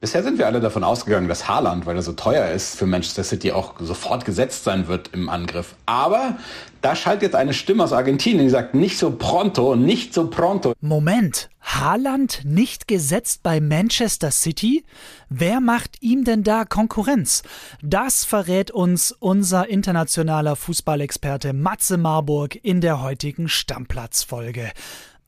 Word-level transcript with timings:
Bisher 0.00 0.22
sind 0.22 0.38
wir 0.38 0.46
alle 0.46 0.60
davon 0.60 0.84
ausgegangen, 0.84 1.26
dass 1.26 1.48
Haaland, 1.48 1.84
weil 1.84 1.96
er 1.96 2.02
so 2.02 2.12
teuer 2.12 2.52
ist, 2.52 2.78
für 2.78 2.86
Manchester 2.86 3.24
City 3.24 3.50
auch 3.50 3.74
sofort 3.80 4.24
gesetzt 4.24 4.62
sein 4.62 4.86
wird 4.86 5.10
im 5.12 5.28
Angriff. 5.28 5.74
Aber 5.86 6.36
da 6.82 6.94
schaltet 6.94 7.22
jetzt 7.22 7.34
eine 7.34 7.52
Stimme 7.52 7.82
aus 7.82 7.92
Argentinien, 7.92 8.44
die 8.44 8.50
sagt, 8.50 8.74
nicht 8.74 8.96
so 8.96 9.10
pronto, 9.10 9.74
nicht 9.74 10.14
so 10.14 10.30
pronto. 10.30 10.72
Moment, 10.80 11.50
Haaland 11.60 12.42
nicht 12.44 12.86
gesetzt 12.86 13.42
bei 13.42 13.60
Manchester 13.60 14.30
City? 14.30 14.84
Wer 15.30 15.60
macht 15.60 16.00
ihm 16.00 16.22
denn 16.22 16.44
da 16.44 16.64
Konkurrenz? 16.64 17.42
Das 17.82 18.24
verrät 18.24 18.70
uns 18.70 19.10
unser 19.10 19.68
internationaler 19.68 20.54
Fußballexperte 20.54 21.52
Matze 21.52 21.98
Marburg 21.98 22.54
in 22.62 22.80
der 22.80 23.02
heutigen 23.02 23.48
Stammplatzfolge. 23.48 24.70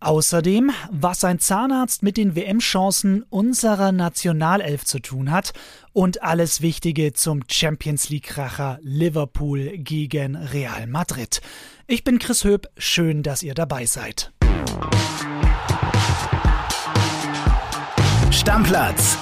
Außerdem, 0.03 0.71
was 0.91 1.25
ein 1.25 1.39
Zahnarzt 1.39 2.03
mit 2.03 2.17
den 2.17 2.35
WM-Chancen 2.35 3.23
unserer 3.29 3.93
Nationalelf 3.93 4.87
zu 4.87 4.99
tun 4.99 5.31
hat 5.31 5.53
und 5.93 6.23
alles 6.23 6.63
Wichtige 6.63 7.13
zum 7.13 7.43
Champions 7.51 8.09
League-Kracher 8.09 8.79
Liverpool 8.81 9.77
gegen 9.77 10.37
Real 10.37 10.87
Madrid. 10.87 11.43
Ich 11.87 12.03
bin 12.03 12.19
Chris 12.19 12.45
Höp, 12.45 12.69
schön, 12.79 13.23
dass 13.23 13.43
ihr 13.43 13.53
dabei 13.53 13.85
seid. 13.85 14.33
Stammplatz. 18.31 19.19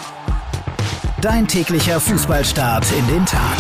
Dein 1.21 1.49
täglicher 1.49 1.99
Fußballstart 1.99 2.87
in 2.93 3.07
den 3.09 3.27
Tag. 3.27 3.59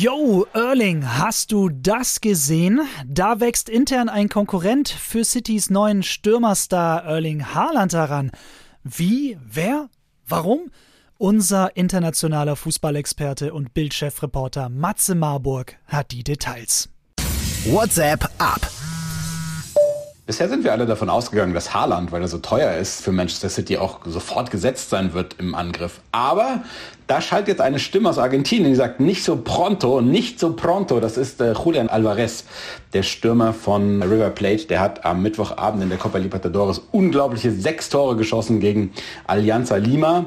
Yo, 0.00 0.46
Erling, 0.54 1.18
hast 1.18 1.50
du 1.50 1.70
das 1.70 2.20
gesehen? 2.20 2.82
Da 3.04 3.40
wächst 3.40 3.68
intern 3.68 4.08
ein 4.08 4.28
Konkurrent 4.28 4.88
für 4.88 5.24
Citys 5.24 5.70
neuen 5.70 6.04
Stürmerstar 6.04 7.02
Erling 7.04 7.52
Haaland 7.52 7.94
heran. 7.94 8.30
Wie? 8.84 9.36
Wer? 9.44 9.88
Warum? 10.24 10.70
Unser 11.16 11.76
internationaler 11.76 12.54
Fußballexperte 12.54 13.52
und 13.52 13.74
Bildchefreporter 13.74 14.68
Matze 14.68 15.16
Marburg 15.16 15.74
hat 15.88 16.12
die 16.12 16.22
Details. 16.22 16.88
WhatsApp 17.64 18.24
ab. 18.38 18.70
Bisher 20.28 20.50
sind 20.50 20.62
wir 20.62 20.72
alle 20.72 20.84
davon 20.84 21.08
ausgegangen, 21.08 21.54
dass 21.54 21.72
Haaland, 21.72 22.12
weil 22.12 22.20
er 22.20 22.28
so 22.28 22.36
teuer 22.36 22.74
ist, 22.74 23.02
für 23.02 23.12
Manchester 23.12 23.48
City 23.48 23.78
auch 23.78 24.00
sofort 24.04 24.50
gesetzt 24.50 24.90
sein 24.90 25.14
wird 25.14 25.36
im 25.38 25.54
Angriff. 25.54 26.00
Aber 26.12 26.64
da 27.06 27.22
schaltet 27.22 27.48
jetzt 27.48 27.60
eine 27.62 27.78
Stimme 27.78 28.10
aus 28.10 28.18
Argentinien, 28.18 28.68
die 28.68 28.76
sagt, 28.76 29.00
nicht 29.00 29.24
so 29.24 29.38
pronto, 29.42 30.02
nicht 30.02 30.38
so 30.38 30.52
pronto. 30.52 31.00
Das 31.00 31.16
ist 31.16 31.40
äh, 31.40 31.54
Julian 31.54 31.88
Alvarez, 31.88 32.44
der 32.92 33.04
Stürmer 33.04 33.54
von 33.54 34.02
River 34.02 34.28
Plate. 34.28 34.66
Der 34.66 34.80
hat 34.80 35.06
am 35.06 35.22
Mittwochabend 35.22 35.82
in 35.82 35.88
der 35.88 35.96
Copa 35.96 36.18
Libertadores 36.18 36.82
unglaubliche 36.92 37.50
sechs 37.50 37.88
Tore 37.88 38.14
geschossen 38.14 38.60
gegen 38.60 38.92
Alianza 39.26 39.76
Lima. 39.76 40.26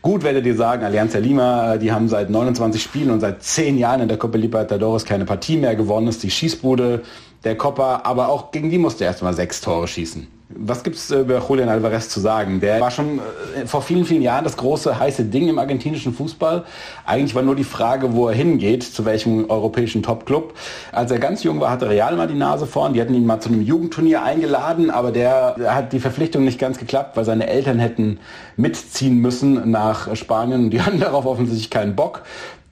Gut 0.00 0.22
werdet 0.22 0.46
ihr 0.46 0.56
sagen, 0.56 0.82
Alianza 0.82 1.18
Lima, 1.18 1.74
äh, 1.74 1.78
die 1.78 1.92
haben 1.92 2.08
seit 2.08 2.30
29 2.30 2.82
Spielen 2.82 3.10
und 3.10 3.20
seit 3.20 3.42
10 3.42 3.76
Jahren 3.76 4.00
in 4.00 4.08
der 4.08 4.16
Copa 4.16 4.38
Libertadores 4.38 5.04
keine 5.04 5.26
Partie 5.26 5.58
mehr 5.58 5.76
gewonnen. 5.76 6.06
Das 6.06 6.14
ist 6.14 6.22
die 6.22 6.30
Schießbude 6.30 7.02
der 7.44 7.56
Copa, 7.56 8.02
aber 8.04 8.28
auch 8.28 8.50
gegen 8.50 8.70
die 8.70 8.78
musste 8.78 9.04
er 9.04 9.10
erstmal 9.10 9.34
sechs 9.34 9.60
Tore 9.60 9.88
schießen. 9.88 10.26
Was 10.54 10.82
gibt's 10.82 11.10
äh, 11.10 11.20
über 11.20 11.42
Julian 11.46 11.68
Alvarez 11.68 12.08
zu 12.08 12.20
sagen? 12.20 12.60
Der 12.60 12.80
war 12.80 12.90
schon 12.90 13.18
äh, 13.56 13.66
vor 13.66 13.82
vielen, 13.82 14.04
vielen 14.04 14.22
Jahren 14.22 14.44
das 14.44 14.56
große 14.56 14.98
heiße 14.98 15.24
Ding 15.24 15.48
im 15.48 15.58
argentinischen 15.58 16.12
Fußball. 16.12 16.64
Eigentlich 17.06 17.34
war 17.34 17.42
nur 17.42 17.56
die 17.56 17.64
Frage, 17.64 18.12
wo 18.12 18.28
er 18.28 18.34
hingeht, 18.34 18.82
zu 18.82 19.04
welchem 19.04 19.48
europäischen 19.48 20.02
Topclub. 20.02 20.54
Als 20.92 21.10
er 21.10 21.18
ganz 21.18 21.42
jung 21.42 21.60
war, 21.60 21.70
hatte 21.70 21.88
Real 21.88 22.16
mal 22.16 22.28
die 22.28 22.34
Nase 22.34 22.66
vorn. 22.66 22.92
Die 22.92 23.00
hatten 23.00 23.14
ihn 23.14 23.26
mal 23.26 23.40
zu 23.40 23.48
einem 23.48 23.62
Jugendturnier 23.62 24.22
eingeladen, 24.22 24.90
aber 24.90 25.10
der 25.10 25.56
hat 25.68 25.92
die 25.92 26.00
Verpflichtung 26.00 26.44
nicht 26.44 26.58
ganz 26.58 26.78
geklappt, 26.78 27.16
weil 27.16 27.24
seine 27.24 27.46
Eltern 27.46 27.78
hätten 27.78 28.18
mitziehen 28.56 29.18
müssen 29.18 29.70
nach 29.70 30.14
Spanien. 30.16 30.70
Die 30.70 30.82
hatten 30.82 31.00
darauf 31.00 31.26
offensichtlich 31.26 31.70
keinen 31.70 31.96
Bock. 31.96 32.22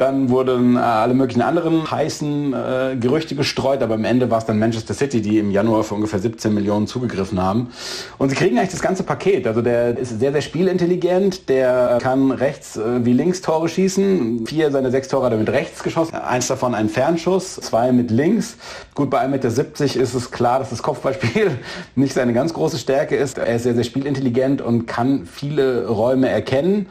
Dann 0.01 0.31
wurden 0.31 0.77
äh, 0.77 0.79
alle 0.79 1.13
möglichen 1.13 1.43
anderen 1.43 1.91
heißen 1.91 2.55
äh, 2.55 2.97
Gerüchte 2.99 3.35
gestreut, 3.35 3.83
aber 3.83 3.97
am 3.97 4.05
Ende 4.07 4.31
war 4.31 4.39
es 4.39 4.47
dann 4.47 4.59
Manchester 4.59 4.95
City, 4.95 5.21
die 5.21 5.39
im 5.39 5.51
Januar 5.51 5.85
für 5.85 5.95
ungefähr 5.95 6.19
17 6.19 6.55
Millionen 6.55 6.87
zugegriffen 6.87 7.39
haben. 7.39 7.69
Und 8.17 8.31
sie 8.31 8.35
kriegen 8.35 8.57
eigentlich 8.57 8.71
das 8.71 8.81
ganze 8.81 9.03
Paket. 9.03 9.47
Also 9.47 9.61
der 9.61 9.99
ist 9.99 10.19
sehr, 10.19 10.33
sehr 10.33 10.41
spielintelligent, 10.41 11.51
der 11.51 11.99
kann 12.01 12.31
rechts 12.31 12.79
äh, 12.79 13.05
wie 13.05 13.13
links 13.13 13.43
Tore 13.43 13.69
schießen. 13.69 14.47
Vier 14.47 14.71
seiner 14.71 14.91
sechs 14.91 15.09
Tore 15.09 15.27
hat 15.27 15.33
er 15.33 15.39
mit 15.39 15.51
rechts 15.51 15.83
geschossen. 15.83 16.15
Eins 16.15 16.47
davon 16.47 16.75
ein 16.75 16.89
Fernschuss, 16.89 17.57
zwei 17.57 17.93
mit 17.93 18.11
links. 18.11 18.57
Gut, 18.95 19.11
bei 19.11 19.23
1,70 19.23 19.29
Meter 19.29 19.49
ist 20.03 20.15
es 20.15 20.31
klar, 20.31 20.61
dass 20.61 20.71
das 20.71 20.83
Kopfballspiel 20.83 21.59
nicht 21.95 22.15
seine 22.15 22.33
ganz 22.33 22.55
große 22.55 22.79
Stärke 22.79 23.17
ist. 23.17 23.37
Er 23.37 23.55
ist 23.55 23.65
sehr, 23.65 23.75
sehr 23.75 23.85
spielintelligent 23.85 24.63
und 24.63 24.87
kann 24.87 25.27
viele 25.27 25.89
Räume 25.89 26.31
erkennen. 26.31 26.87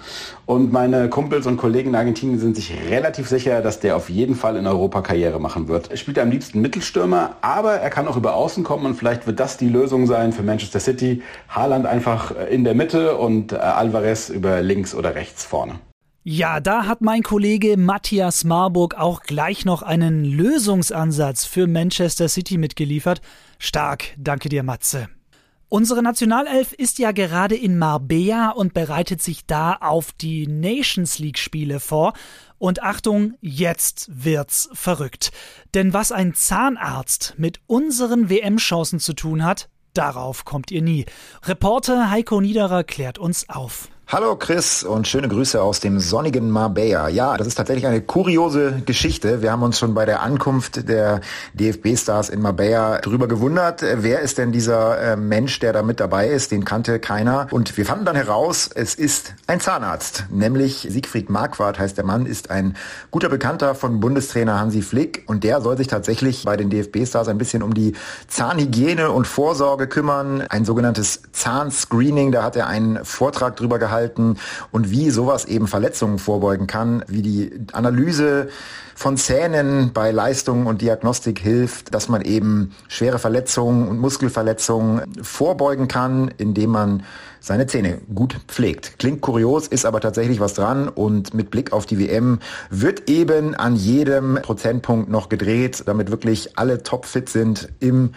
Und 0.49 0.73
meine 0.73 1.09
Kumpels 1.09 1.45
und 1.45 1.57
Kollegen 1.57 1.89
in 1.89 1.95
Argentinien 1.95 2.39
sind 2.39 2.55
sich 2.55 2.73
relativ 2.89 3.29
sicher, 3.29 3.61
dass 3.61 3.81
der 3.81 3.95
auf 3.95 4.09
jeden 4.09 4.33
Fall 4.33 4.55
in 4.55 4.65
Europa 4.65 5.03
Karriere 5.03 5.39
machen 5.39 5.67
wird. 5.67 5.91
Er 5.91 5.97
spielt 5.97 6.17
am 6.17 6.31
liebsten 6.31 6.59
Mittelstürmer, 6.59 7.35
aber 7.41 7.73
er 7.73 7.91
kann 7.91 8.07
auch 8.07 8.17
über 8.17 8.33
Außen 8.33 8.63
kommen 8.63 8.87
und 8.87 8.95
vielleicht 8.95 9.27
wird 9.27 9.39
das 9.39 9.57
die 9.57 9.69
Lösung 9.69 10.07
sein 10.07 10.33
für 10.33 10.41
Manchester 10.41 10.79
City. 10.79 11.21
Haaland 11.49 11.85
einfach 11.85 12.33
in 12.49 12.63
der 12.63 12.73
Mitte 12.73 13.15
und 13.17 13.51
äh, 13.51 13.57
Alvarez 13.57 14.29
über 14.29 14.63
links 14.63 14.95
oder 14.95 15.13
rechts 15.13 15.45
vorne. 15.45 15.75
Ja, 16.23 16.59
da 16.59 16.87
hat 16.87 17.01
mein 17.01 17.21
Kollege 17.21 17.77
Matthias 17.77 18.43
Marburg 18.43 18.95
auch 18.95 19.21
gleich 19.21 19.65
noch 19.65 19.83
einen 19.83 20.25
Lösungsansatz 20.25 21.45
für 21.45 21.67
Manchester 21.67 22.27
City 22.27 22.57
mitgeliefert. 22.57 23.21
Stark, 23.59 24.15
danke 24.17 24.49
dir, 24.49 24.63
Matze. 24.63 25.09
Unsere 25.71 26.01
Nationalelf 26.01 26.73
ist 26.73 26.97
ja 26.97 27.11
gerade 27.11 27.55
in 27.55 27.77
Marbella 27.77 28.49
und 28.49 28.73
bereitet 28.73 29.21
sich 29.21 29.45
da 29.45 29.73
auf 29.73 30.11
die 30.11 30.47
Nations 30.47 31.19
League 31.19 31.37
Spiele 31.37 31.79
vor. 31.79 32.13
Und 32.57 32.81
Achtung, 32.81 33.35
jetzt 33.39 34.09
wird's 34.11 34.67
verrückt. 34.73 35.31
Denn 35.75 35.93
was 35.93 36.11
ein 36.11 36.33
Zahnarzt 36.33 37.35
mit 37.37 37.61
unseren 37.67 38.31
WM-Chancen 38.31 38.99
zu 38.99 39.13
tun 39.13 39.43
hat, 39.43 39.69
darauf 39.93 40.43
kommt 40.43 40.71
ihr 40.71 40.81
nie. 40.81 41.05
Reporter 41.43 42.09
Heiko 42.09 42.41
Niederer 42.41 42.83
klärt 42.83 43.19
uns 43.19 43.47
auf. 43.47 43.89
Hallo 44.11 44.35
Chris 44.37 44.83
und 44.83 45.07
schöne 45.07 45.27
Grüße 45.27 45.61
aus 45.61 45.81
dem 45.81 45.99
sonnigen 45.99 46.49
Marbella. 46.49 47.09
Ja, 47.09 47.37
das 47.37 47.45
ist 47.45 47.53
tatsächlich 47.53 47.85
eine 47.85 48.01
kuriose 48.01 48.81
Geschichte. 48.83 49.43
Wir 49.43 49.51
haben 49.51 49.61
uns 49.61 49.77
schon 49.77 49.93
bei 49.93 50.05
der 50.05 50.23
Ankunft 50.23 50.89
der 50.89 51.21
DFB-Stars 51.53 52.29
in 52.29 52.41
Marbella 52.41 53.01
drüber 53.01 53.27
gewundert, 53.27 53.83
wer 53.83 54.21
ist 54.21 54.39
denn 54.39 54.51
dieser 54.51 54.99
äh, 54.99 55.15
Mensch, 55.15 55.59
der 55.59 55.73
da 55.73 55.83
mit 55.83 55.99
dabei 55.99 56.27
ist? 56.27 56.49
Den 56.49 56.65
kannte 56.65 56.97
keiner. 56.97 57.49
Und 57.51 57.77
wir 57.77 57.85
fanden 57.85 58.05
dann 58.05 58.15
heraus, 58.15 58.71
es 58.73 58.95
ist 58.95 59.35
ein 59.45 59.59
Zahnarzt, 59.59 60.25
nämlich 60.31 60.87
Siegfried 60.89 61.29
Marquardt 61.29 61.77
heißt 61.77 61.95
der 61.95 62.03
Mann, 62.03 62.25
ist 62.25 62.49
ein 62.49 62.75
guter 63.11 63.29
Bekannter 63.29 63.75
von 63.75 63.99
Bundestrainer 63.99 64.59
Hansi 64.59 64.81
Flick 64.81 65.21
und 65.27 65.43
der 65.43 65.61
soll 65.61 65.77
sich 65.77 65.85
tatsächlich 65.85 66.45
bei 66.45 66.57
den 66.57 66.71
DFB-Stars 66.71 67.27
ein 67.27 67.37
bisschen 67.37 67.61
um 67.61 67.75
die 67.75 67.93
Zahnhygiene 68.27 69.11
und 69.11 69.27
Vorsorge 69.27 69.85
kümmern. 69.85 70.41
Ein 70.49 70.65
sogenanntes 70.65 71.21
Zahnscreening, 71.31 72.31
da 72.31 72.41
hat 72.41 72.55
er 72.55 72.65
einen 72.65 73.05
Vortrag 73.05 73.55
drüber 73.55 73.77
gehalten 73.77 73.98
halten 73.99 74.37
und 74.71 74.91
wie 74.91 75.09
sowas 75.09 75.45
eben 75.45 75.67
Verletzungen 75.67 76.19
vorbeugen 76.19 76.67
kann, 76.67 77.03
wie 77.07 77.21
die 77.21 77.51
Analyse 77.73 78.47
von 78.95 79.17
Zähnen 79.17 79.91
bei 79.93 80.11
Leistung 80.11 80.65
und 80.65 80.81
Diagnostik 80.81 81.39
hilft, 81.39 81.93
dass 81.93 82.09
man 82.09 82.21
eben 82.21 82.73
schwere 82.87 83.19
Verletzungen 83.19 83.87
und 83.87 83.99
Muskelverletzungen 83.99 85.23
vorbeugen 85.23 85.87
kann, 85.87 86.31
indem 86.37 86.71
man 86.71 87.03
seine 87.39 87.67
Zähne 87.67 88.01
gut 88.13 88.35
pflegt. 88.47 88.99
Klingt 88.99 89.21
kurios, 89.21 89.67
ist 89.67 89.85
aber 89.85 90.01
tatsächlich 90.01 90.39
was 90.39 90.53
dran 90.53 90.89
und 90.89 91.33
mit 91.33 91.49
Blick 91.49 91.71
auf 91.71 91.85
die 91.85 91.97
WM 91.97 92.39
wird 92.69 93.09
eben 93.09 93.55
an 93.55 93.75
jedem 93.75 94.39
Prozentpunkt 94.41 95.09
noch 95.09 95.29
gedreht, 95.29 95.83
damit 95.85 96.11
wirklich 96.11 96.57
alle 96.57 96.83
topfit 96.83 97.29
sind 97.29 97.69
im 97.79 98.11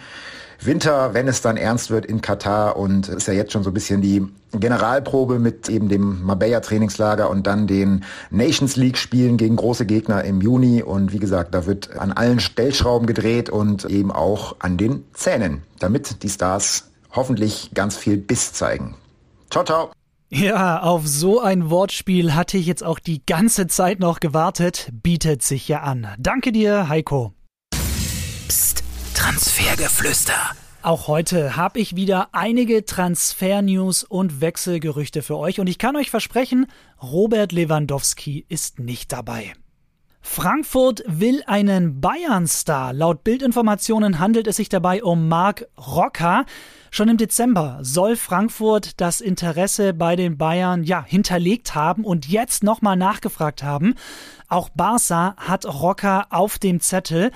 Winter, 0.65 1.13
wenn 1.13 1.27
es 1.27 1.41
dann 1.41 1.57
ernst 1.57 1.89
wird 1.89 2.05
in 2.05 2.21
Katar 2.21 2.77
und 2.77 3.07
ist 3.07 3.27
ja 3.27 3.33
jetzt 3.33 3.51
schon 3.51 3.63
so 3.63 3.71
ein 3.71 3.73
bisschen 3.73 4.01
die 4.01 4.25
Generalprobe 4.51 5.39
mit 5.39 5.69
eben 5.69 5.89
dem 5.89 6.23
Marbella 6.23 6.59
Trainingslager 6.59 7.29
und 7.29 7.47
dann 7.47 7.67
den 7.67 8.03
Nations 8.29 8.75
League 8.75 8.97
Spielen 8.97 9.37
gegen 9.37 9.55
große 9.55 9.85
Gegner 9.85 10.23
im 10.23 10.41
Juni 10.41 10.83
und 10.83 11.13
wie 11.13 11.19
gesagt, 11.19 11.53
da 11.53 11.65
wird 11.65 11.97
an 11.97 12.11
allen 12.11 12.39
Stellschrauben 12.39 13.07
gedreht 13.07 13.49
und 13.49 13.85
eben 13.85 14.11
auch 14.11 14.57
an 14.59 14.77
den 14.77 15.05
Zähnen, 15.13 15.63
damit 15.79 16.23
die 16.23 16.29
Stars 16.29 16.91
hoffentlich 17.11 17.71
ganz 17.73 17.97
viel 17.97 18.17
Biss 18.17 18.53
zeigen. 18.53 18.95
Ciao, 19.49 19.63
ciao. 19.63 19.91
Ja, 20.29 20.81
auf 20.81 21.05
so 21.05 21.41
ein 21.41 21.69
Wortspiel 21.69 22.33
hatte 22.33 22.57
ich 22.57 22.65
jetzt 22.65 22.83
auch 22.83 22.97
die 22.97 23.23
ganze 23.23 23.67
Zeit 23.67 23.99
noch 23.99 24.19
gewartet. 24.19 24.89
Bietet 24.91 25.43
sich 25.43 25.67
ja 25.67 25.81
an. 25.81 26.07
Danke 26.17 26.51
dir, 26.51 26.89
Heiko. 26.89 27.33
Psst, 28.47 28.83
Transfergeflüster. 29.13 30.55
Auch 30.83 31.07
heute 31.07 31.55
habe 31.55 31.79
ich 31.79 31.95
wieder 31.95 32.27
einige 32.33 32.83
Transfer-News 32.83 34.03
und 34.03 34.41
Wechselgerüchte 34.41 35.21
für 35.21 35.37
euch 35.37 35.61
und 35.61 35.67
ich 35.67 35.77
kann 35.77 35.95
euch 35.95 36.09
versprechen, 36.09 36.67
Robert 37.01 37.53
Lewandowski 37.53 38.45
ist 38.49 38.79
nicht 38.79 39.13
dabei. 39.13 39.53
Frankfurt 40.19 41.01
will 41.07 41.41
einen 41.47 42.01
Bayern-Star. 42.01 42.91
Laut 42.91 43.23
Bildinformationen 43.23 44.19
handelt 44.19 44.45
es 44.45 44.57
sich 44.57 44.67
dabei 44.67 45.01
um 45.01 45.29
Marc 45.29 45.67
Rocker. 45.77 46.45
Schon 46.91 47.07
im 47.07 47.15
Dezember 47.15 47.79
soll 47.81 48.17
Frankfurt 48.17 48.99
das 48.99 49.21
Interesse 49.21 49.93
bei 49.93 50.17
den 50.17 50.37
Bayern 50.37 50.83
ja 50.83 51.01
hinterlegt 51.01 51.75
haben 51.75 52.03
und 52.03 52.27
jetzt 52.27 52.61
nochmal 52.61 52.97
nachgefragt 52.97 53.63
haben. 53.63 53.95
Auch 54.49 54.67
Barca 54.67 55.35
hat 55.37 55.65
Rocker 55.65 56.27
auf 56.29 56.59
dem 56.59 56.81
Zettel. 56.81 57.31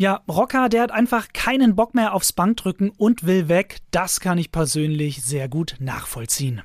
Ja, 0.00 0.22
Rocker, 0.28 0.68
der 0.68 0.82
hat 0.82 0.92
einfach 0.92 1.32
keinen 1.32 1.74
Bock 1.74 1.92
mehr 1.92 2.14
aufs 2.14 2.32
Bankdrücken 2.32 2.90
und 2.90 3.26
will 3.26 3.48
weg. 3.48 3.78
Das 3.90 4.20
kann 4.20 4.38
ich 4.38 4.52
persönlich 4.52 5.24
sehr 5.24 5.48
gut 5.48 5.74
nachvollziehen. 5.80 6.62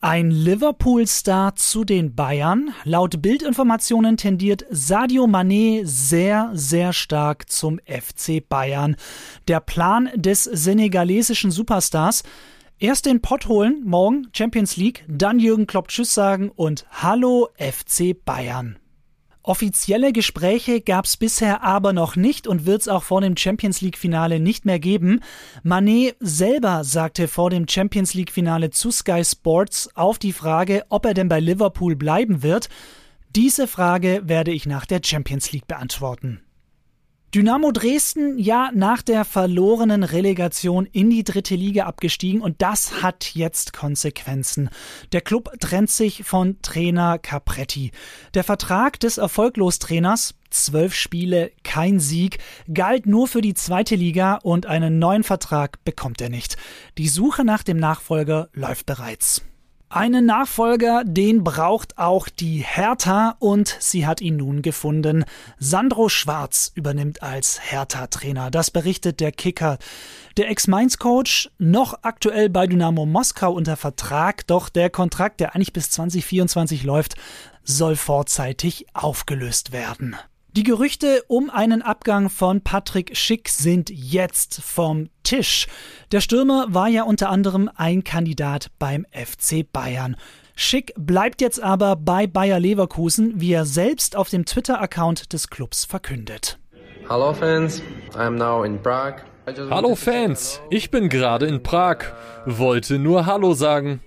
Ein 0.00 0.30
Liverpool-Star 0.30 1.56
zu 1.56 1.84
den 1.84 2.14
Bayern. 2.14 2.72
Laut 2.84 3.20
Bildinformationen 3.20 4.16
tendiert 4.16 4.64
Sadio 4.70 5.24
Mané 5.26 5.84
sehr, 5.84 6.50
sehr 6.54 6.94
stark 6.94 7.50
zum 7.50 7.78
FC 7.80 8.40
Bayern. 8.48 8.96
Der 9.46 9.60
Plan 9.60 10.08
des 10.14 10.44
senegalesischen 10.44 11.50
Superstars 11.50 12.22
Erst 12.80 13.06
den 13.06 13.20
Pott 13.20 13.48
holen, 13.48 13.82
morgen 13.84 14.28
Champions 14.32 14.76
League, 14.76 15.04
dann 15.08 15.40
Jürgen 15.40 15.66
Klopp 15.66 15.88
Tschüss 15.88 16.14
sagen 16.14 16.48
und 16.54 16.86
Hallo 16.92 17.48
FC 17.58 18.14
Bayern. 18.24 18.78
Offizielle 19.48 20.12
Gespräche 20.12 20.82
gab 20.82 21.06
es 21.06 21.16
bisher 21.16 21.62
aber 21.62 21.94
noch 21.94 22.16
nicht 22.16 22.46
und 22.46 22.66
wird 22.66 22.82
es 22.82 22.88
auch 22.88 23.02
vor 23.02 23.22
dem 23.22 23.34
Champions 23.34 23.80
League-Finale 23.80 24.40
nicht 24.40 24.66
mehr 24.66 24.78
geben. 24.78 25.20
Manet 25.62 26.16
selber 26.20 26.84
sagte 26.84 27.28
vor 27.28 27.48
dem 27.48 27.66
Champions 27.66 28.12
League-Finale 28.12 28.68
zu 28.68 28.90
Sky 28.90 29.24
Sports 29.24 29.88
auf 29.96 30.18
die 30.18 30.34
Frage, 30.34 30.84
ob 30.90 31.06
er 31.06 31.14
denn 31.14 31.30
bei 31.30 31.40
Liverpool 31.40 31.96
bleiben 31.96 32.42
wird. 32.42 32.68
Diese 33.34 33.66
Frage 33.66 34.20
werde 34.24 34.50
ich 34.50 34.66
nach 34.66 34.84
der 34.84 35.00
Champions 35.02 35.50
League 35.50 35.66
beantworten. 35.66 36.42
Dynamo 37.34 37.72
Dresden 37.72 38.38
ja 38.38 38.70
nach 38.74 39.02
der 39.02 39.26
verlorenen 39.26 40.02
Relegation 40.02 40.86
in 40.86 41.10
die 41.10 41.24
dritte 41.24 41.56
Liga 41.56 41.84
abgestiegen 41.84 42.40
und 42.40 42.62
das 42.62 43.02
hat 43.02 43.34
jetzt 43.34 43.74
Konsequenzen. 43.74 44.70
Der 45.12 45.20
Club 45.20 45.50
trennt 45.60 45.90
sich 45.90 46.24
von 46.24 46.56
Trainer 46.62 47.18
Capretti. 47.18 47.92
Der 48.32 48.44
Vertrag 48.44 48.98
des 49.00 49.18
Erfolglos-Trainers, 49.18 50.36
zwölf 50.48 50.94
Spiele, 50.94 51.52
kein 51.64 52.00
Sieg, 52.00 52.38
galt 52.72 53.04
nur 53.04 53.28
für 53.28 53.42
die 53.42 53.52
zweite 53.52 53.94
Liga 53.94 54.36
und 54.36 54.64
einen 54.64 54.98
neuen 54.98 55.22
Vertrag 55.22 55.84
bekommt 55.84 56.22
er 56.22 56.30
nicht. 56.30 56.56
Die 56.96 57.08
Suche 57.08 57.44
nach 57.44 57.62
dem 57.62 57.76
Nachfolger 57.76 58.48
läuft 58.54 58.86
bereits. 58.86 59.42
Einen 59.90 60.26
Nachfolger, 60.26 61.02
den 61.02 61.42
braucht 61.42 61.96
auch 61.96 62.28
die 62.28 62.58
Hertha 62.58 63.36
und 63.38 63.74
sie 63.80 64.06
hat 64.06 64.20
ihn 64.20 64.36
nun 64.36 64.60
gefunden. 64.60 65.24
Sandro 65.58 66.10
Schwarz 66.10 66.72
übernimmt 66.74 67.22
als 67.22 67.58
Hertha-Trainer. 67.72 68.50
Das 68.50 68.70
berichtet 68.70 69.18
der 69.18 69.32
Kicker. 69.32 69.78
Der 70.36 70.50
Ex-Mainz-Coach 70.50 71.50
noch 71.56 72.00
aktuell 72.02 72.50
bei 72.50 72.66
Dynamo 72.66 73.06
Moskau 73.06 73.50
unter 73.50 73.78
Vertrag, 73.78 74.46
doch 74.46 74.68
der 74.68 74.90
Kontrakt, 74.90 75.40
der 75.40 75.54
eigentlich 75.54 75.72
bis 75.72 75.90
2024 75.90 76.84
läuft, 76.84 77.14
soll 77.64 77.96
vorzeitig 77.96 78.84
aufgelöst 78.92 79.72
werden. 79.72 80.16
Die 80.56 80.62
Gerüchte 80.62 81.22
um 81.28 81.50
einen 81.50 81.82
Abgang 81.82 82.30
von 82.30 82.62
Patrick 82.62 83.16
Schick 83.16 83.50
sind 83.50 83.90
jetzt 83.90 84.62
vom 84.62 85.10
Tisch. 85.22 85.66
Der 86.10 86.20
Stürmer 86.20 86.66
war 86.70 86.88
ja 86.88 87.02
unter 87.02 87.28
anderem 87.28 87.70
ein 87.76 88.02
Kandidat 88.02 88.70
beim 88.78 89.04
FC 89.12 89.70
Bayern. 89.70 90.16
Schick 90.56 90.94
bleibt 90.96 91.42
jetzt 91.42 91.62
aber 91.62 91.96
bei 91.96 92.26
Bayer 92.26 92.58
Leverkusen, 92.58 93.34
wie 93.36 93.52
er 93.52 93.66
selbst 93.66 94.16
auf 94.16 94.30
dem 94.30 94.46
Twitter-Account 94.46 95.32
des 95.34 95.50
Clubs 95.50 95.84
verkündet. 95.84 96.58
Hallo 97.08 97.34
Fans, 97.34 97.82
I'm 98.14 98.30
now 98.30 98.64
in 98.64 98.82
Prague. 98.82 99.22
Hallo 99.70 99.94
Fans, 99.94 100.60
ich 100.70 100.90
bin 100.90 101.10
gerade 101.10 101.46
in 101.46 101.62
Prag. 101.62 101.98
Wollte 102.46 102.98
nur 102.98 103.26
Hallo 103.26 103.52
sagen. 103.52 104.00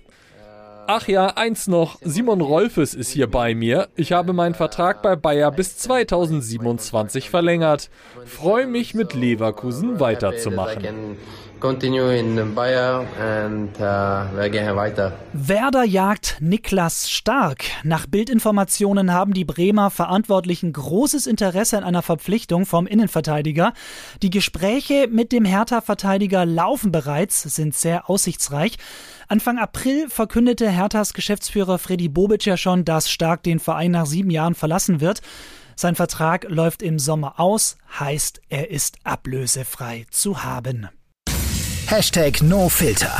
Ach 0.94 1.08
ja, 1.08 1.28
eins 1.38 1.70
noch. 1.70 2.00
Simon 2.02 2.42
Rolfes 2.42 2.94
ist 2.94 3.12
hier 3.12 3.32
bei 3.32 3.56
mir. 3.56 3.88
Ich 3.96 4.12
habe 4.12 4.34
meinen 4.34 4.56
Vertrag 4.56 5.02
bei 5.02 5.16
Bayer 5.16 5.50
bis 5.50 5.78
2027 5.78 7.30
verlängert. 7.30 7.90
Freue 8.26 8.68
mich 8.68 8.94
mit 8.94 9.14
Leverkusen 9.14 10.02
weiterzumachen. 10.02 11.16
Continue 11.62 12.18
in 12.18 12.56
Bayer 12.56 13.06
and 13.20 13.70
uh, 13.80 14.36
wir 14.36 14.50
gehen 14.50 14.76
weiter. 14.76 15.14
Werder 15.32 15.84
jagt 15.84 16.38
Niklas 16.40 17.12
Stark. 17.12 17.66
Nach 17.84 18.08
Bildinformationen 18.08 19.14
haben 19.14 19.36
die 19.36 19.46
Bremer 19.46 19.92
Verantwortlichen 19.92 20.74
großes 20.74 21.28
Interesse 21.28 21.78
an 21.78 21.84
einer 21.84 22.02
Verpflichtung 22.02 22.66
vom 22.66 22.88
Innenverteidiger. 22.88 23.74
Die 24.24 24.32
Gespräche 24.32 25.08
mit 25.08 25.32
dem 25.32 25.46
Hertha-Verteidiger 25.46 26.48
laufen 26.48 26.92
bereits, 26.92 27.44
sind 27.44 27.76
sehr 27.76 28.10
aussichtsreich. 28.10 28.78
Anfang 29.28 29.60
April 29.60 30.10
verkündete 30.10 30.68
Herthas 30.68 31.14
Geschäftsführer 31.14 31.78
Freddy 31.78 32.10
Bobic 32.10 32.44
ja 32.46 32.58
schon, 32.58 32.86
dass 32.86 33.12
Stark 33.12 33.44
den 33.44 33.60
Verein 33.60 33.92
nach 33.92 34.08
sieben 34.08 34.32
Jahren 34.32 34.56
verlassen 34.56 35.00
wird. 35.00 35.22
Sein 35.76 35.94
Vertrag 35.94 36.50
läuft 36.50 36.82
im 36.82 36.98
Sommer 36.98 37.40
aus, 37.40 37.78
heißt, 38.00 38.42
er 38.50 38.72
ist 38.72 38.98
ablösefrei 39.04 40.08
zu 40.10 40.44
haben. 40.44 40.90
Hashtag 41.92 42.42
NoFilter. 42.42 43.12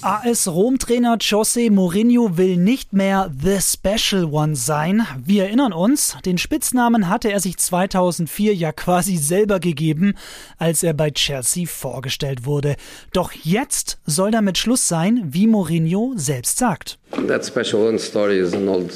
AS 0.00 0.48
Rom-Trainer 0.48 1.18
Jose 1.20 1.70
Mourinho 1.70 2.36
will 2.36 2.56
nicht 2.56 2.92
mehr 2.92 3.30
The 3.40 3.60
Special 3.60 4.24
One 4.24 4.56
sein. 4.56 5.06
Wir 5.24 5.44
erinnern 5.44 5.72
uns, 5.72 6.16
den 6.26 6.36
Spitznamen 6.36 7.08
hatte 7.08 7.30
er 7.30 7.38
sich 7.38 7.58
2004 7.58 8.56
ja 8.56 8.72
quasi 8.72 9.18
selber 9.18 9.60
gegeben, 9.60 10.14
als 10.58 10.82
er 10.82 10.94
bei 10.94 11.12
Chelsea 11.12 11.64
vorgestellt 11.68 12.44
wurde. 12.44 12.74
Doch 13.12 13.30
jetzt 13.30 14.00
soll 14.04 14.32
damit 14.32 14.58
Schluss 14.58 14.88
sein, 14.88 15.22
wie 15.26 15.46
Mourinho 15.46 16.14
selbst 16.16 16.58
sagt. 16.58 16.98
That 17.28 17.46
special 17.46 17.86
one 17.86 18.00
story 18.00 18.40
is 18.40 18.52
an 18.52 18.66
old, 18.66 18.92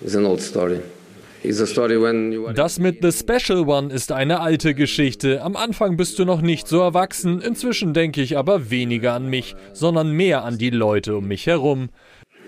is 0.00 0.16
an 0.16 0.26
old 0.26 0.42
story. 0.42 0.80
Das 2.54 2.78
mit 2.78 2.98
The 3.02 3.10
Special 3.10 3.68
One 3.68 3.92
ist 3.92 4.12
eine 4.12 4.40
alte 4.40 4.74
Geschichte. 4.74 5.42
Am 5.42 5.56
Anfang 5.56 5.96
bist 5.96 6.18
du 6.18 6.24
noch 6.24 6.40
nicht 6.40 6.68
so 6.68 6.80
erwachsen, 6.80 7.40
inzwischen 7.40 7.94
denke 7.94 8.22
ich 8.22 8.36
aber 8.36 8.70
weniger 8.70 9.14
an 9.14 9.28
mich, 9.28 9.56
sondern 9.72 10.12
mehr 10.12 10.44
an 10.44 10.58
die 10.58 10.70
Leute 10.70 11.16
um 11.16 11.26
mich 11.26 11.46
herum. 11.46 11.88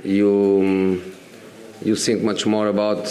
You, 0.04 0.98
you 1.84 1.96
think 1.96 2.22
much 2.22 2.46
more 2.46 2.68
about 2.68 3.08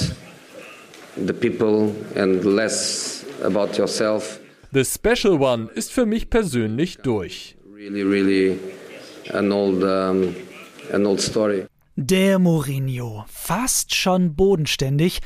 the 1.18 1.34
people 1.34 1.94
and 2.16 2.46
less 2.46 3.26
about 3.44 3.78
yourself. 3.78 4.40
The 4.72 4.86
Special 4.86 5.40
One 5.42 5.70
ist 5.76 5.92
für 5.92 6.06
mich 6.06 6.30
persönlich 6.30 6.98
durch. 6.98 7.58
Really, 7.76 8.04
really 8.04 8.58
an 9.34 9.52
old, 9.52 9.84
um, 9.84 10.34
an 10.94 11.06
old 11.06 11.20
story. 11.20 11.66
Der 11.96 12.40
Mourinho, 12.40 13.26
fast 13.28 13.94
schon 13.94 14.36
bodenständig, 14.36 15.20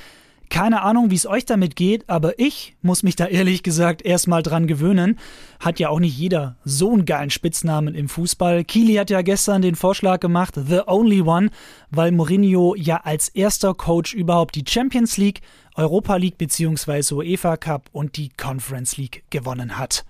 keine 0.50 0.82
Ahnung, 0.82 1.12
wie 1.12 1.16
es 1.16 1.26
euch 1.26 1.46
damit 1.46 1.76
geht, 1.76 2.10
aber 2.10 2.40
ich 2.40 2.76
muss 2.82 3.04
mich 3.04 3.16
da 3.16 3.26
ehrlich 3.26 3.64
gesagt 3.64 4.02
erstmal 4.02 4.44
dran 4.44 4.68
gewöhnen. 4.68 5.20
Hat 5.60 5.80
ja 5.80 5.90
auch 5.90 6.00
nicht 6.00 6.18
jeder 6.18 6.58
so 6.64 6.92
einen 6.92 7.06
geilen 7.06 7.30
Spitznamen 7.30 7.96
im 7.96 8.10
Fußball. 8.10 8.64
Kili 8.64 8.96
hat 8.96 9.10
ja 9.10 9.22
gestern 9.22 9.62
den 9.62 9.76
Vorschlag 9.76 10.20
gemacht, 10.20 10.56
The 10.56 10.82
Only 10.88 11.22
One, 11.22 11.50
weil 11.92 12.12
Mourinho 12.12 12.76
ja 12.76 12.98
als 12.98 13.30
erster 13.30 13.74
Coach 13.74 14.14
überhaupt 14.14 14.56
die 14.56 14.66
Champions 14.68 15.18
League, 15.18 15.42
Europa 15.76 16.16
League 16.16 16.38
bzw. 16.38 17.14
UEFA 17.14 17.58
Cup 17.58 17.90
und 17.92 18.18
die 18.18 18.30
Conference 18.30 18.98
League 18.98 19.24
gewonnen 19.30 19.78
hat. 19.78 20.06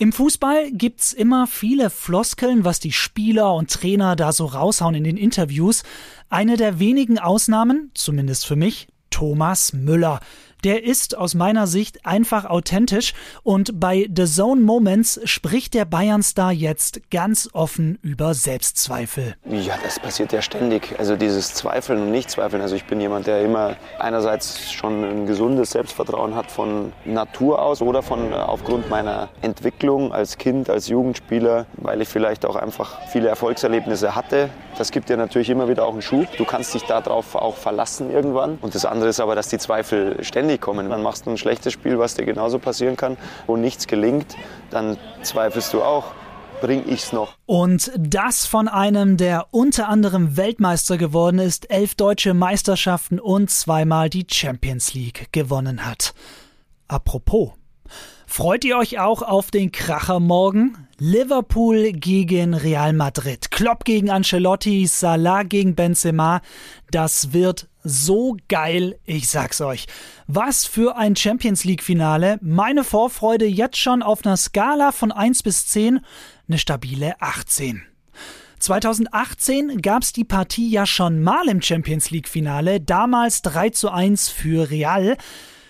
Im 0.00 0.12
Fußball 0.12 0.70
gibt's 0.72 1.12
immer 1.12 1.46
viele 1.46 1.90
Floskeln, 1.90 2.64
was 2.64 2.80
die 2.80 2.90
Spieler 2.90 3.52
und 3.54 3.70
Trainer 3.70 4.16
da 4.16 4.32
so 4.32 4.46
raushauen 4.46 4.94
in 4.94 5.04
den 5.04 5.18
Interviews. 5.18 5.82
Eine 6.30 6.56
der 6.56 6.78
wenigen 6.78 7.18
Ausnahmen, 7.18 7.90
zumindest 7.92 8.46
für 8.46 8.56
mich, 8.56 8.88
Thomas 9.10 9.72
Müller. 9.72 10.20
Der 10.64 10.84
ist 10.84 11.16
aus 11.16 11.34
meiner 11.34 11.66
Sicht 11.66 12.04
einfach 12.04 12.44
authentisch 12.44 13.14
und 13.42 13.80
bei 13.80 14.08
The 14.14 14.26
Zone 14.26 14.60
Moments 14.60 15.20
spricht 15.24 15.72
der 15.72 15.86
Bayern-Star 15.86 16.52
jetzt 16.52 17.10
ganz 17.10 17.48
offen 17.54 17.98
über 18.02 18.34
Selbstzweifel. 18.34 19.36
Ja, 19.48 19.74
das 19.82 19.98
passiert 19.98 20.32
ja 20.32 20.42
ständig. 20.42 20.98
Also 20.98 21.16
dieses 21.16 21.54
Zweifeln 21.54 22.02
und 22.02 22.10
Nichtzweifeln. 22.10 22.60
Also 22.60 22.76
ich 22.76 22.84
bin 22.84 23.00
jemand, 23.00 23.26
der 23.26 23.42
immer 23.42 23.76
einerseits 23.98 24.70
schon 24.70 25.02
ein 25.04 25.26
gesundes 25.26 25.70
Selbstvertrauen 25.70 26.34
hat 26.34 26.50
von 26.50 26.92
Natur 27.06 27.62
aus 27.62 27.80
oder 27.80 28.02
von 28.02 28.32
äh, 28.32 28.34
aufgrund 28.34 28.90
meiner 28.90 29.30
Entwicklung 29.40 30.12
als 30.12 30.36
Kind, 30.36 30.68
als 30.68 30.88
Jugendspieler, 30.88 31.66
weil 31.78 32.02
ich 32.02 32.08
vielleicht 32.08 32.44
auch 32.44 32.56
einfach 32.56 33.00
viele 33.08 33.28
Erfolgserlebnisse 33.28 34.14
hatte. 34.14 34.50
Das 34.76 34.90
gibt 34.90 35.08
dir 35.08 35.16
natürlich 35.16 35.48
immer 35.50 35.68
wieder 35.68 35.86
auch 35.86 35.92
einen 35.92 36.02
Schub. 36.02 36.26
Du 36.36 36.44
kannst 36.44 36.74
dich 36.74 36.82
darauf 36.84 37.34
auch 37.34 37.56
verlassen 37.56 38.10
irgendwann. 38.10 38.58
Und 38.60 38.74
das 38.74 38.84
andere 38.84 39.08
ist 39.08 39.20
aber, 39.20 39.34
dass 39.34 39.48
die 39.48 39.58
Zweifel 39.58 40.22
ständig 40.22 40.49
ständig 40.50 40.60
kommen. 40.60 40.90
Dann 40.90 41.02
machst 41.02 41.26
du 41.26 41.30
ein 41.30 41.38
schlechtes 41.38 41.72
Spiel, 41.72 41.98
was 41.98 42.14
dir 42.14 42.24
genauso 42.24 42.58
passieren 42.58 42.96
kann, 42.96 43.16
wo 43.46 43.56
nichts 43.56 43.86
gelingt, 43.86 44.36
dann 44.70 44.96
zweifelst 45.22 45.72
du 45.72 45.82
auch. 45.82 46.12
bringe 46.60 46.82
ich 46.82 47.04
es 47.04 47.12
noch. 47.12 47.36
Und 47.46 47.90
das 47.96 48.44
von 48.46 48.68
einem, 48.68 49.16
der 49.16 49.46
unter 49.50 49.88
anderem 49.88 50.36
Weltmeister 50.36 50.98
geworden 50.98 51.38
ist, 51.38 51.70
elf 51.70 51.94
deutsche 51.94 52.34
Meisterschaften 52.34 53.18
und 53.18 53.50
zweimal 53.50 54.10
die 54.10 54.26
Champions 54.30 54.92
League 54.92 55.28
gewonnen 55.32 55.86
hat. 55.86 56.12
Apropos. 56.86 57.52
Freut 58.32 58.64
ihr 58.64 58.78
euch 58.78 59.00
auch 59.00 59.22
auf 59.22 59.50
den 59.50 59.72
Kracher 59.72 60.20
morgen? 60.20 60.86
Liverpool 60.98 61.90
gegen 61.90 62.54
Real 62.54 62.92
Madrid, 62.92 63.50
Klopp 63.50 63.84
gegen 63.84 64.08
Ancelotti, 64.08 64.86
Salah 64.86 65.42
gegen 65.42 65.74
Benzema. 65.74 66.40
Das 66.92 67.32
wird 67.32 67.68
so 67.82 68.36
geil, 68.48 69.00
ich 69.04 69.28
sag's 69.28 69.60
euch. 69.60 69.88
Was 70.28 70.64
für 70.64 70.96
ein 70.96 71.16
Champions 71.16 71.64
League 71.64 71.82
Finale. 71.82 72.38
Meine 72.40 72.84
Vorfreude 72.84 73.46
jetzt 73.46 73.78
schon 73.78 74.00
auf 74.00 74.24
einer 74.24 74.36
Skala 74.36 74.92
von 74.92 75.10
1 75.10 75.42
bis 75.42 75.66
10, 75.66 75.98
eine 76.48 76.58
stabile 76.58 77.20
18. 77.20 77.82
2018 78.60 79.82
gab's 79.82 80.12
die 80.12 80.24
Partie 80.24 80.70
ja 80.70 80.86
schon 80.86 81.20
mal 81.20 81.48
im 81.48 81.62
Champions 81.62 82.12
League 82.12 82.28
Finale, 82.28 82.80
damals 82.80 83.42
3 83.42 83.70
zu 83.70 83.90
1 83.90 84.28
für 84.28 84.70
Real. 84.70 85.16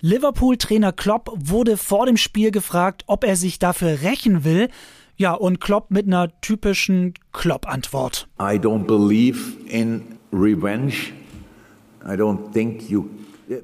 Liverpool-Trainer 0.00 0.92
Klopp 0.92 1.30
wurde 1.36 1.76
vor 1.76 2.06
dem 2.06 2.16
Spiel 2.16 2.50
gefragt, 2.50 3.04
ob 3.06 3.24
er 3.24 3.36
sich 3.36 3.58
dafür 3.58 4.02
rächen 4.02 4.44
will. 4.44 4.68
Ja, 5.16 5.34
und 5.34 5.60
Klopp 5.60 5.90
mit 5.90 6.06
einer 6.06 6.40
typischen 6.40 7.12
Klopp-Antwort. 7.32 8.26
I 8.40 8.56
don't 8.56 8.86
believe 8.86 9.58
in 9.66 10.02
revenge. 10.32 11.12
I 12.02 12.12
don't 12.12 12.52
think 12.52 12.88
you 12.88 13.04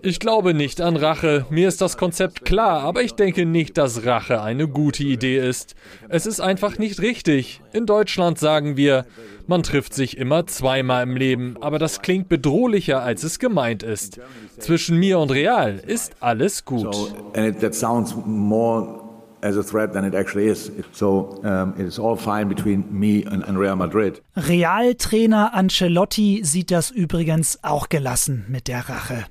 ich 0.02 0.20
glaube 0.20 0.54
nicht 0.54 0.80
an 0.80 0.96
Rache. 0.96 1.46
Mir 1.50 1.68
ist 1.68 1.80
das 1.80 1.96
Konzept 1.96 2.44
klar, 2.44 2.80
aber 2.80 3.02
ich 3.02 3.14
denke 3.14 3.46
nicht, 3.46 3.78
dass 3.78 4.04
Rache 4.04 4.42
eine 4.42 4.68
gute 4.68 5.04
Idee 5.04 5.38
ist. 5.38 5.74
Es 6.08 6.26
ist 6.26 6.40
einfach 6.40 6.78
nicht 6.78 7.00
richtig. 7.00 7.60
In 7.72 7.86
Deutschland 7.86 8.38
sagen 8.38 8.76
wir, 8.76 9.06
man 9.46 9.62
trifft 9.62 9.94
sich 9.94 10.16
immer 10.16 10.46
zweimal 10.46 11.04
im 11.04 11.16
Leben, 11.16 11.56
aber 11.60 11.78
das 11.78 12.02
klingt 12.02 12.28
bedrohlicher, 12.28 13.02
als 13.02 13.22
es 13.22 13.38
gemeint 13.38 13.82
ist. 13.82 14.20
Zwischen 14.58 14.98
mir 14.98 15.18
und 15.18 15.30
Real 15.30 15.80
ist 15.86 16.16
alles 16.20 16.64
gut. 16.64 16.94
So, 16.94 17.08
and 17.34 17.46
it, 17.46 17.60
that 17.60 17.74
sounds 17.74 18.16
more 18.24 19.04
as 19.42 19.56
a 19.56 19.62
threat 19.62 19.92
than 19.92 20.04
it 20.04 20.14
actually 20.14 20.48
is. 20.48 20.72
So 20.92 21.40
um, 21.44 21.74
it 21.78 21.86
is 21.86 21.98
all 21.98 22.16
fine 22.16 22.48
between 22.48 22.84
me 22.90 23.24
and, 23.30 23.44
and 23.44 23.58
Real 23.58 23.76
Madrid. 23.76 24.20
Real-Trainer 24.34 25.54
Ancelotti 25.54 26.40
sieht 26.42 26.70
das 26.70 26.90
übrigens 26.90 27.60
auch 27.62 27.88
gelassen 27.88 28.46
mit 28.48 28.66
der 28.66 28.88
Rache. 28.88 29.26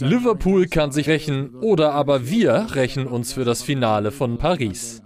Liverpool 0.00 0.66
kann 0.66 0.92
sich 0.92 1.08
rächen 1.08 1.54
oder 1.56 1.92
aber 1.92 2.28
wir 2.28 2.68
rächen 2.74 3.06
uns 3.06 3.32
für 3.32 3.44
das 3.44 3.62
Finale 3.62 4.10
von 4.10 4.38
Paris. 4.38 5.02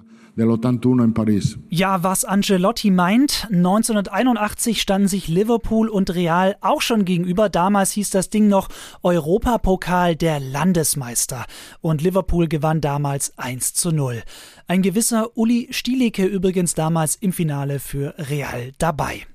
Ja, 1.69 2.03
was 2.03 2.25
Angelotti 2.25 2.91
meint, 2.91 3.49
1981 3.51 4.81
standen 4.81 5.07
sich 5.07 5.29
Liverpool 5.29 5.91
und 5.91 6.15
Real 6.15 6.57
auch 6.63 6.81
schon 6.81 7.05
gegenüber. 7.05 7.51
Damals 7.51 7.93
hieß 7.93 8.09
das 8.09 8.31
Ding 8.31 8.49
noch 8.49 8.69
Europapokal 9.03 10.17
der 10.17 10.41
Landesmeister. 10.41 11.45
Und 11.83 12.01
Liverpool 12.01 12.49
gewann 12.49 12.81
damals 12.81 13.39
1 13.39 13.75
zu 13.75 13.93
0. 13.93 14.23
Ein 14.67 14.81
gewisser 14.81 15.37
Uli 15.37 15.69
Stielicke 15.71 16.25
übrigens 16.25 16.75
damals 16.75 17.17
im 17.17 17.35
Finale 17.35 17.79
für 17.79 18.15
Real 18.17 18.73
dabei. 18.79 19.27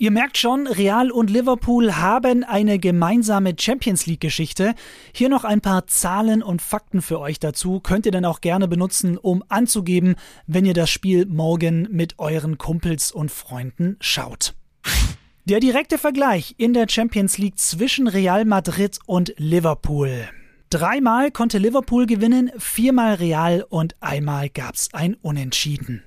Ihr 0.00 0.10
merkt 0.10 0.38
schon, 0.38 0.66
Real 0.66 1.10
und 1.10 1.28
Liverpool 1.28 1.96
haben 1.96 2.42
eine 2.42 2.78
gemeinsame 2.78 3.52
Champions 3.60 4.06
League-Geschichte. 4.06 4.74
Hier 5.12 5.28
noch 5.28 5.44
ein 5.44 5.60
paar 5.60 5.88
Zahlen 5.88 6.42
und 6.42 6.62
Fakten 6.62 7.02
für 7.02 7.20
euch 7.20 7.38
dazu. 7.38 7.80
Könnt 7.80 8.06
ihr 8.06 8.12
dann 8.12 8.24
auch 8.24 8.40
gerne 8.40 8.66
benutzen, 8.66 9.18
um 9.18 9.44
anzugeben, 9.50 10.14
wenn 10.46 10.64
ihr 10.64 10.72
das 10.72 10.88
Spiel 10.88 11.26
morgen 11.26 11.86
mit 11.90 12.18
euren 12.18 12.56
Kumpels 12.56 13.12
und 13.12 13.30
Freunden 13.30 13.98
schaut. 14.00 14.54
Der 15.44 15.60
direkte 15.60 15.98
Vergleich 15.98 16.54
in 16.56 16.72
der 16.72 16.88
Champions 16.88 17.36
League 17.36 17.58
zwischen 17.58 18.08
Real 18.08 18.46
Madrid 18.46 19.00
und 19.04 19.34
Liverpool. 19.36 20.30
Dreimal 20.70 21.30
konnte 21.30 21.58
Liverpool 21.58 22.06
gewinnen, 22.06 22.50
viermal 22.56 23.16
Real 23.16 23.66
und 23.68 23.96
einmal 24.00 24.48
gab's 24.48 24.88
ein 24.94 25.16
Unentschieden. 25.20 26.04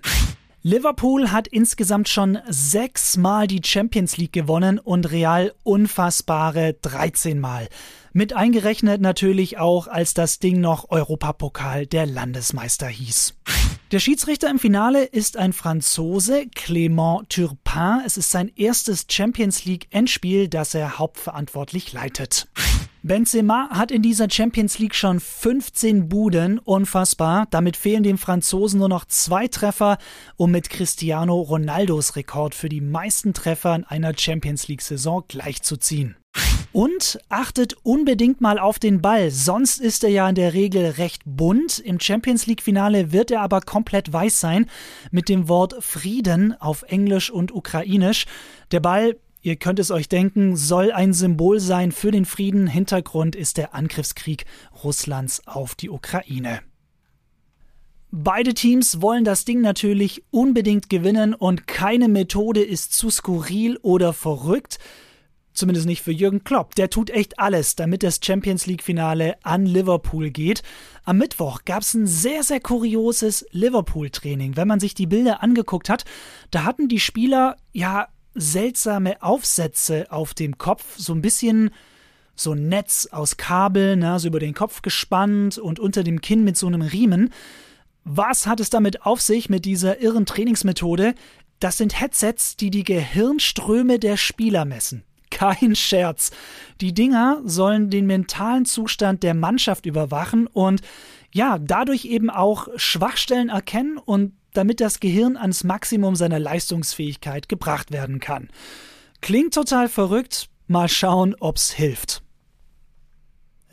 Liverpool 0.65 1.29
hat 1.29 1.49
insgesamt 1.49 2.07
schon 2.07 2.39
sechsmal 2.47 3.47
die 3.47 3.59
Champions 3.61 4.15
League 4.15 4.31
gewonnen 4.31 4.79
und 4.79 5.11
Real 5.11 5.53
unfassbare 5.63 6.77
13 6.81 7.37
Mal. 7.37 7.67
Mit 8.13 8.31
eingerechnet 8.31 9.01
natürlich 9.01 9.57
auch, 9.57 9.87
als 9.87 10.13
das 10.13 10.39
Ding 10.39 10.61
noch 10.61 10.89
Europapokal 10.89 11.85
der 11.85 12.05
Landesmeister 12.05 12.87
hieß. 12.87 13.33
Der 13.91 13.99
Schiedsrichter 13.99 14.49
im 14.49 14.57
Finale 14.57 15.03
ist 15.03 15.35
ein 15.35 15.51
Franzose, 15.51 16.45
Clément 16.55 17.27
Turpin. 17.27 18.01
Es 18.05 18.15
ist 18.15 18.31
sein 18.31 18.49
erstes 18.55 19.05
Champions 19.09 19.65
League 19.65 19.87
Endspiel, 19.91 20.47
das 20.47 20.73
er 20.75 20.97
hauptverantwortlich 20.97 21.91
leitet. 21.91 22.47
Benzema 23.05 23.67
hat 23.69 23.91
in 23.91 24.01
dieser 24.01 24.29
Champions 24.29 24.79
League 24.79 24.95
schon 24.95 25.19
15 25.19 26.07
Buden, 26.07 26.57
unfassbar. 26.57 27.47
Damit 27.51 27.75
fehlen 27.75 28.01
dem 28.01 28.17
Franzosen 28.17 28.79
nur 28.79 28.87
noch 28.87 29.03
zwei 29.03 29.49
Treffer, 29.49 29.97
um 30.37 30.51
mit 30.51 30.69
Cristiano 30.69 31.41
Ronaldos 31.41 32.15
Rekord 32.15 32.55
für 32.55 32.69
die 32.69 32.79
meisten 32.79 33.33
Treffer 33.33 33.75
in 33.75 33.83
einer 33.83 34.17
Champions 34.17 34.69
League-Saison 34.69 35.25
gleichzuziehen. 35.27 36.15
Und 36.71 37.19
achtet 37.27 37.75
unbedingt 37.83 38.39
mal 38.39 38.57
auf 38.57 38.79
den 38.79 39.01
Ball, 39.01 39.31
sonst 39.31 39.81
ist 39.81 40.05
er 40.05 40.09
ja 40.09 40.29
in 40.29 40.35
der 40.35 40.53
Regel 40.53 40.91
recht 40.91 41.23
bunt. 41.25 41.79
Im 41.79 41.99
Champions 41.99 42.45
League-Finale 42.47 43.11
wird 43.11 43.31
er 43.31 43.41
aber 43.41 43.59
komplett 43.59 44.13
weiß 44.13 44.39
sein, 44.39 44.69
mit 45.11 45.27
dem 45.27 45.49
Wort 45.49 45.75
Frieden 45.81 46.55
auf 46.57 46.83
Englisch 46.83 47.29
und 47.29 47.53
Ukrainisch. 47.53 48.27
Der 48.71 48.79
Ball 48.79 49.17
Ihr 49.45 49.57
könnt 49.57 49.77
es 49.79 49.91
euch 49.91 50.07
denken, 50.07 50.55
soll 50.55 50.93
ein 50.93 51.11
Symbol 51.11 51.59
sein 51.59 51.91
für 51.91 52.11
den 52.11 52.23
Frieden. 52.23 52.65
Hintergrund 52.65 53.35
ist 53.35 53.57
der 53.57 53.75
Angriffskrieg 53.75 54.45
Russlands 54.85 55.45
auf 55.45 55.75
die 55.75 55.89
Ukraine. 55.89 56.61
Beide 58.09 58.53
Teams 58.53 59.01
wollen 59.01 59.25
das 59.25 59.43
Ding 59.43 59.59
natürlich 59.59 60.23
unbedingt 60.31 60.89
gewinnen 60.89 61.33
und 61.33 61.67
keine 61.67 62.07
Methode 62.07 62.63
ist 62.63 62.93
zu 62.93 63.09
skurril 63.09 63.77
oder 63.81 64.13
verrückt. 64.13 64.79
Zumindest 65.51 65.87
nicht 65.87 66.03
für 66.03 66.13
Jürgen 66.13 66.45
Klopp. 66.45 66.75
Der 66.75 66.89
tut 66.89 67.09
echt 67.09 67.37
alles, 67.37 67.75
damit 67.75 68.01
das 68.01 68.21
Champions 68.23 68.65
League-Finale 68.65 69.35
an 69.43 69.65
Liverpool 69.65 70.29
geht. 70.29 70.63
Am 71.03 71.17
Mittwoch 71.17 71.65
gab 71.65 71.81
es 71.81 71.93
ein 71.93 72.07
sehr, 72.07 72.43
sehr 72.43 72.61
kurioses 72.61 73.45
Liverpool-Training. 73.51 74.55
Wenn 74.55 74.69
man 74.69 74.79
sich 74.79 74.93
die 74.93 75.07
Bilder 75.07 75.43
angeguckt 75.43 75.89
hat, 75.89 76.05
da 76.49 76.63
hatten 76.63 76.87
die 76.87 77.01
Spieler 77.01 77.57
ja 77.73 78.07
seltsame 78.35 79.21
Aufsätze 79.21 80.11
auf 80.11 80.33
dem 80.33 80.57
Kopf, 80.57 80.97
so 80.97 81.13
ein 81.13 81.21
bisschen 81.21 81.71
so 82.35 82.53
ein 82.53 82.67
Netz 82.67 83.07
aus 83.11 83.37
Kabel, 83.37 83.95
ne, 83.95 84.19
so 84.19 84.27
über 84.27 84.39
den 84.39 84.53
Kopf 84.53 84.81
gespannt 84.81 85.57
und 85.57 85.79
unter 85.79 86.03
dem 86.03 86.21
Kinn 86.21 86.43
mit 86.43 86.57
so 86.57 86.67
einem 86.67 86.81
Riemen. 86.81 87.31
Was 88.03 88.47
hat 88.47 88.59
es 88.59 88.69
damit 88.69 89.05
auf 89.05 89.21
sich 89.21 89.49
mit 89.49 89.65
dieser 89.65 90.01
irren 90.01 90.25
Trainingsmethode? 90.25 91.13
Das 91.59 91.77
sind 91.77 91.99
Headsets, 91.99 92.57
die 92.57 92.71
die 92.71 92.83
Gehirnströme 92.83 93.99
der 93.99 94.17
Spieler 94.17 94.65
messen. 94.65 95.03
Kein 95.29 95.75
Scherz. 95.75 96.31
Die 96.81 96.93
Dinger 96.93 97.41
sollen 97.45 97.89
den 97.89 98.05
mentalen 98.05 98.65
Zustand 98.65 99.23
der 99.23 99.33
Mannschaft 99.33 99.85
überwachen 99.85 100.47
und 100.47 100.81
ja, 101.31 101.57
dadurch 101.57 102.05
eben 102.05 102.29
auch 102.29 102.67
Schwachstellen 102.75 103.49
erkennen 103.49 103.97
und 103.97 104.33
damit 104.53 104.79
das 104.79 104.99
Gehirn 104.99 105.37
ans 105.37 105.63
Maximum 105.63 106.15
seiner 106.15 106.39
Leistungsfähigkeit 106.39 107.49
gebracht 107.49 107.91
werden 107.91 108.19
kann. 108.19 108.49
Klingt 109.21 109.53
total 109.53 109.89
verrückt, 109.89 110.49
mal 110.67 110.89
schauen, 110.89 111.35
ob's 111.39 111.71
hilft. 111.71 112.23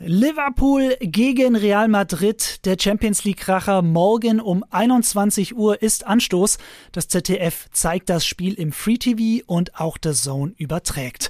Liverpool 0.03 0.97
gegen 0.99 1.55
Real 1.55 1.87
Madrid, 1.87 2.65
der 2.65 2.75
Champions 2.79 3.23
League 3.23 3.41
Kracher. 3.41 3.83
Morgen 3.83 4.39
um 4.39 4.65
21 4.71 5.55
Uhr 5.55 5.79
ist 5.83 6.07
Anstoß. 6.07 6.57
Das 6.91 7.07
ZDF 7.07 7.67
zeigt 7.71 8.09
das 8.09 8.25
Spiel 8.25 8.55
im 8.55 8.71
Free 8.71 8.97
TV 8.97 9.45
und 9.45 9.79
auch 9.79 9.99
The 10.03 10.13
Zone 10.13 10.53
überträgt. 10.57 11.29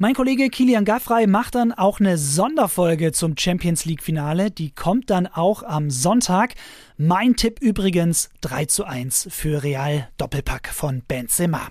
Mein 0.00 0.14
Kollege 0.14 0.48
Kilian 0.48 0.84
Gaffrey 0.84 1.26
macht 1.26 1.56
dann 1.56 1.72
auch 1.72 1.98
eine 1.98 2.18
Sonderfolge 2.18 3.10
zum 3.10 3.36
Champions 3.36 3.84
League 3.84 4.00
Finale. 4.00 4.52
Die 4.52 4.70
kommt 4.70 5.10
dann 5.10 5.26
auch 5.26 5.64
am 5.64 5.90
Sonntag. 5.90 6.54
Mein 6.96 7.34
Tipp 7.34 7.58
übrigens 7.60 8.30
3 8.42 8.66
zu 8.66 8.84
1 8.84 9.26
für 9.28 9.64
Real 9.64 10.08
Doppelpack 10.16 10.68
von 10.68 11.02
Benzema. 11.02 11.62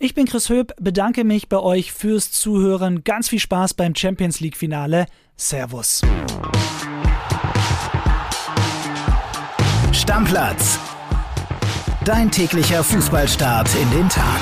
Ich 0.00 0.14
bin 0.14 0.26
Chris 0.26 0.48
Höp, 0.48 0.74
bedanke 0.80 1.22
mich 1.22 1.48
bei 1.48 1.60
euch 1.60 1.92
fürs 1.92 2.32
Zuhören. 2.32 3.04
Ganz 3.04 3.28
viel 3.28 3.38
Spaß 3.38 3.74
beim 3.74 3.94
Champions 3.94 4.40
League 4.40 4.56
Finale. 4.56 5.06
Servus. 5.36 6.02
Stammplatz. 9.92 10.80
Dein 12.04 12.32
täglicher 12.32 12.82
Fußballstart 12.82 13.68
in 13.76 13.90
den 13.92 14.08
Tag. 14.08 14.40